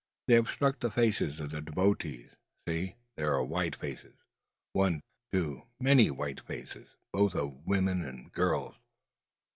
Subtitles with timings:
[0.25, 2.31] They have struck the faces of the devotees.
[2.67, 2.95] See!
[3.17, 4.15] there are white faces!
[4.73, 8.73] One two many white faces, both of women and girls.